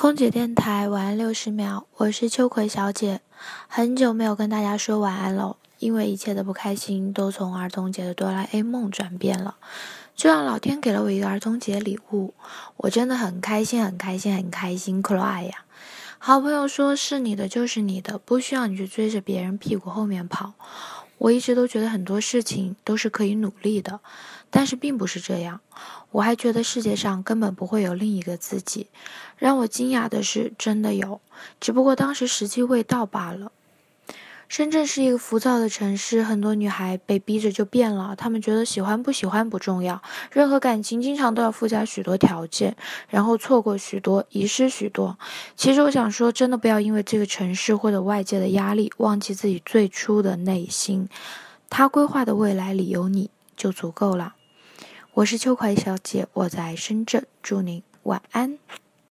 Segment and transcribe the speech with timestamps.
[0.00, 3.20] 空姐电台晚安六十秒，我是秋葵小姐，
[3.68, 9.56] 很久没有跟大家说晚安了，因为一切的不开心都从儿童节的哆啦 A 梦转变了，
[10.16, 12.32] 就让老天给了我一个儿童节礼物，
[12.78, 15.64] 我真的很开心，很开心，很开心，cry 呀！
[16.16, 20.54] 好朋友说是你的就是你的，不需要你去追着别人屁股后面跑。
[21.20, 24.00] 我一直都觉得很多事情都是可以努力的，
[24.48, 25.60] 但是并不是这样。
[26.12, 28.86] 我还觉得世界上根本不会有另一个自己。
[29.36, 31.20] 让我惊讶的是，真的有，
[31.60, 33.52] 只不过当时时机未到罢了。
[34.50, 38.16] 深圳是一个浮躁的城市，很多女孩被逼着就变了。
[38.16, 42.76] 她们觉得喜欢不喜欢不重要，任何感情经常都要附加许多条件，
[43.08, 45.16] 然后错过许多，遗失许多。
[45.54, 51.08] 其实我想说，真的不要因为这个城市或者外界的压力，忘记自己最初的内心。
[51.68, 54.34] 他规划的未来里有你就足够了。
[55.14, 58.58] 我是秋葵小姐，我在深圳，祝您晚安。